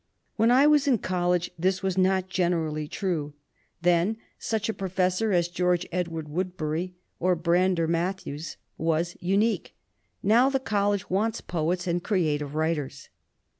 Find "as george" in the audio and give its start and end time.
5.31-5.85